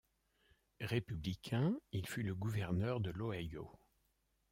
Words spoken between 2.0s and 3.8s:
fut le gouverneur de l'Ohio.